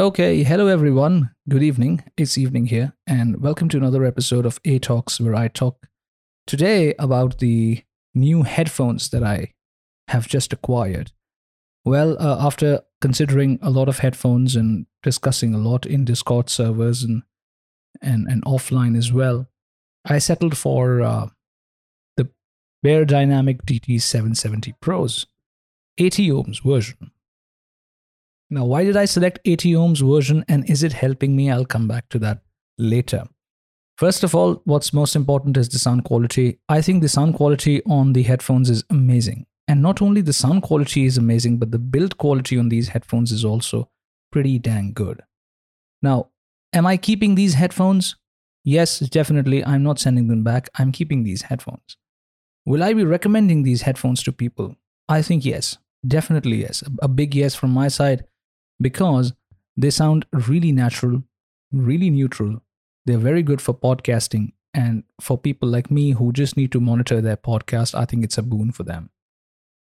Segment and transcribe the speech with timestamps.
[0.00, 1.30] Okay, hello everyone.
[1.48, 2.02] Good evening.
[2.16, 5.86] It's evening here, and welcome to another episode of A Talks, where I talk
[6.48, 9.52] today about the new headphones that I
[10.08, 11.12] have just acquired.
[11.84, 17.04] Well, uh, after considering a lot of headphones and discussing a lot in Discord servers
[17.04, 17.22] and
[18.02, 19.46] and, and offline as well,
[20.04, 21.28] I settled for uh,
[22.16, 22.30] the
[22.84, 25.26] Beyerdynamic DT770 Pros
[25.98, 27.12] 80 ohms version.
[28.50, 31.50] Now, why did I select 80 ohms version and is it helping me?
[31.50, 32.42] I'll come back to that
[32.78, 33.24] later.
[33.96, 36.58] First of all, what's most important is the sound quality.
[36.68, 39.46] I think the sound quality on the headphones is amazing.
[39.68, 43.32] And not only the sound quality is amazing, but the build quality on these headphones
[43.32, 43.88] is also
[44.32, 45.22] pretty dang good.
[46.02, 46.30] Now,
[46.72, 48.16] am I keeping these headphones?
[48.64, 49.64] Yes, definitely.
[49.64, 50.68] I'm not sending them back.
[50.76, 51.96] I'm keeping these headphones.
[52.66, 54.76] Will I be recommending these headphones to people?
[55.08, 55.78] I think yes.
[56.06, 56.82] Definitely yes.
[57.00, 58.24] A big yes from my side
[58.80, 59.32] because
[59.76, 61.22] they sound really natural,
[61.72, 62.62] really neutral.
[63.06, 64.52] They're very good for podcasting.
[64.72, 68.38] And for people like me who just need to monitor their podcast, I think it's
[68.38, 69.10] a boon for them.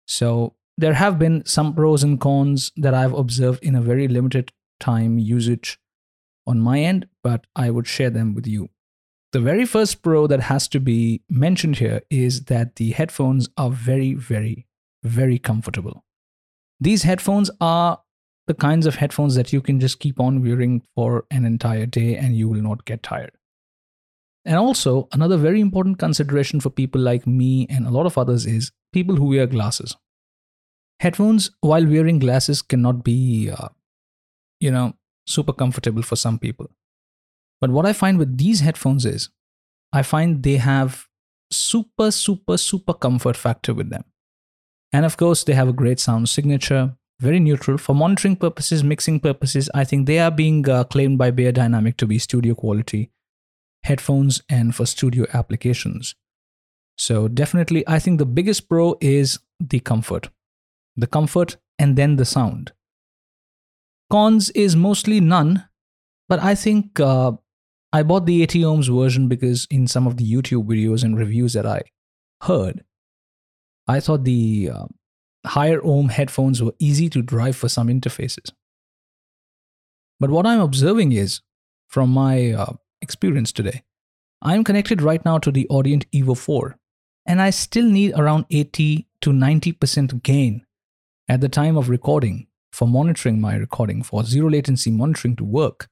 [0.07, 4.51] So there have been some pros and cons that I've observed in a very limited
[4.79, 5.79] time usage
[6.45, 8.69] on my end, but I would share them with you.
[9.31, 13.69] The very first pro that has to be mentioned here is that the headphones are
[13.69, 14.67] very, very,
[15.03, 16.05] very comfortable.
[16.79, 18.01] These headphones are
[18.47, 22.15] the kinds of headphones that you can just keep on wearing for an entire day
[22.15, 23.31] and you will not get tired.
[24.45, 28.45] And also, another very important consideration for people like me and a lot of others
[28.45, 29.95] is people who wear glasses.
[30.99, 33.69] Headphones, while wearing glasses, cannot be, uh,
[34.59, 34.93] you know,
[35.25, 36.69] super comfortable for some people.
[37.59, 39.29] But what I find with these headphones is,
[39.91, 41.07] I find they have
[41.51, 44.05] super, super, super comfort factor with them.
[44.93, 47.77] And of course, they have a great sound signature, very neutral.
[47.77, 52.07] For monitoring purposes, mixing purposes, I think they are being uh, claimed by Beyerdynamic to
[52.07, 53.11] be studio quality
[53.83, 56.15] headphones and for studio applications.
[56.97, 60.29] So, definitely, I think the biggest pro is the comfort.
[60.95, 62.71] The comfort and then the sound.
[64.09, 65.67] Cons is mostly none,
[66.27, 67.33] but I think uh,
[67.91, 71.53] I bought the 80 ohms version because in some of the YouTube videos and reviews
[71.53, 71.81] that I
[72.43, 72.83] heard,
[73.87, 74.85] I thought the uh,
[75.45, 78.51] higher ohm headphones were easy to drive for some interfaces.
[80.19, 81.41] But what I'm observing is,
[81.87, 83.83] from my uh, experience today,
[84.41, 86.77] I'm connected right now to the Audient Evo 4,
[87.25, 90.65] and I still need around 80 to 90% gain
[91.27, 95.87] at the time of recording for monitoring my recording, for zero latency monitoring to work.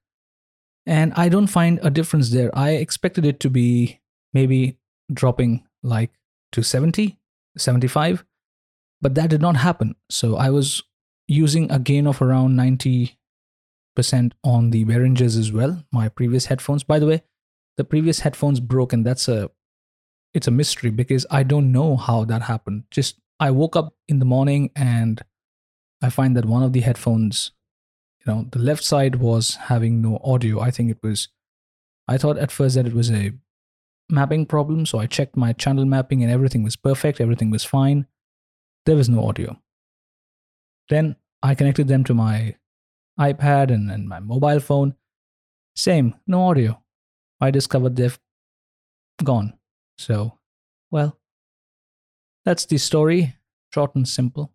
[0.86, 2.52] And I don't find a difference there.
[2.54, 4.02] I expected it to be
[4.34, 4.78] maybe
[5.12, 6.12] dropping like
[6.52, 7.18] to 70,
[7.58, 8.26] 75,
[9.04, 9.96] but that did not happen.
[10.10, 10.82] So I was
[11.28, 13.16] using a gain of around 90%
[14.44, 16.84] on the Behringers as well, my previous headphones.
[16.84, 17.24] By the way,
[17.76, 19.52] the previous headphones broke and that's a
[20.34, 22.86] it's a mystery because I don't know how that happened.
[22.90, 25.22] Just I woke up in the morning and
[26.02, 27.52] I find that one of the headphones,
[28.26, 30.60] you know, the left side was having no audio.
[30.62, 31.28] I think it was
[32.08, 33.34] I thought at first that it was a
[34.10, 38.08] mapping problem, so I checked my channel mapping and everything was perfect, everything was fine
[38.86, 39.60] there was no audio.
[40.90, 42.56] Then I connected them to my
[43.20, 44.96] iPad and, and my mobile phone.
[45.76, 46.82] Same, no audio.
[47.40, 48.20] I discovered they've
[49.24, 49.54] gone.
[49.98, 50.40] So,
[50.92, 51.20] well,
[52.46, 53.36] that's the story,
[53.74, 54.52] short and simple.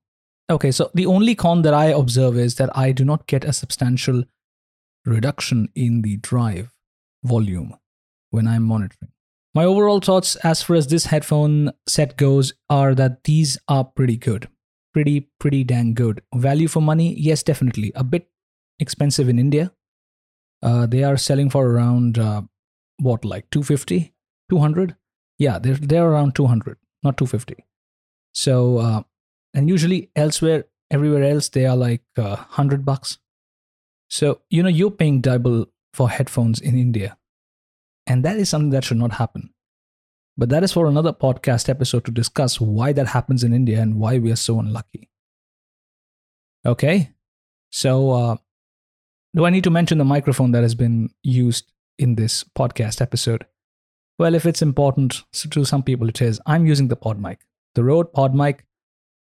[0.51, 3.53] Okay, so the only con that I observe is that I do not get a
[3.53, 4.25] substantial
[5.05, 6.75] reduction in the drive
[7.23, 7.75] volume
[8.31, 9.13] when I'm monitoring.
[9.59, 14.17] My overall thoughts as far as this headphone set goes are that these are pretty
[14.17, 14.49] good.
[14.95, 16.23] Pretty, pretty dang good.
[16.33, 17.19] Value for money?
[17.19, 17.91] Yes, definitely.
[17.97, 18.31] A bit
[18.79, 19.73] expensive in India.
[20.63, 22.43] Uh, they are selling for around, uh,
[23.01, 24.15] what, like 250?
[24.49, 24.95] 200?
[25.41, 27.65] Yeah, they're, they're around 200, not 250.
[28.33, 29.03] So, uh,
[29.55, 33.19] and usually elsewhere, everywhere else, they are like uh, 100 bucks.
[34.09, 37.19] So, you know, you're paying double for headphones in India.
[38.09, 39.51] And that is something that should not happen.
[40.39, 44.01] But that is for another podcast episode to discuss why that happens in India and
[44.01, 45.11] why we are so unlucky.
[46.65, 47.13] Okay,
[47.71, 48.37] so uh,
[49.37, 53.47] do I need to mention the microphone that has been used in this podcast episode?
[54.19, 56.41] Well, if it's important to some people, it is.
[56.47, 57.41] I'm using the pod mic,
[57.75, 58.65] the Rode pod mic,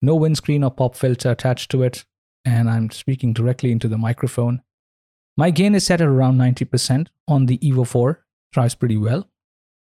[0.00, 2.06] no windscreen or pop filter attached to it,
[2.46, 4.62] and I'm speaking directly into the microphone.
[5.36, 9.28] My gain is set at around 90% on the Evo 4 tries pretty well,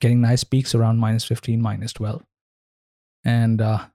[0.01, 2.23] getting nice peaks around minus 15, minus 12.
[3.23, 3.85] And uh,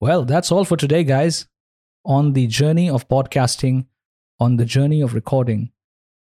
[0.00, 1.46] well, that's all for today, guys.
[2.04, 3.86] On the journey of podcasting,
[4.38, 5.70] on the journey of recording,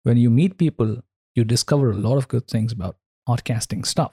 [0.02, 1.02] when you meet people,
[1.34, 2.96] you discover a lot of good things about
[3.28, 4.12] podcasting stuff.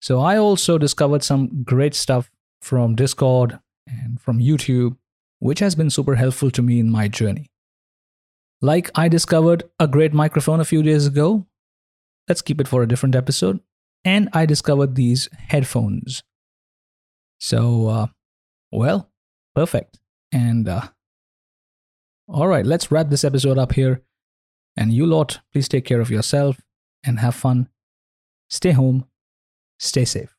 [0.00, 2.30] So I also discovered some great stuff
[2.60, 4.96] from Discord and from YouTube,
[5.38, 7.50] which has been super helpful to me in my journey.
[8.62, 11.46] Like I discovered a great microphone a few days ago.
[12.28, 13.60] Let's keep it for a different episode.
[14.04, 16.22] And I discovered these headphones.
[17.38, 18.06] So, uh,
[18.70, 19.10] well,
[19.54, 19.98] perfect.
[20.32, 20.88] And uh,
[22.28, 24.02] all right, let's wrap this episode up here.
[24.76, 26.60] And you lot, please take care of yourself
[27.04, 27.68] and have fun.
[28.50, 29.06] Stay home,
[29.78, 30.35] stay safe.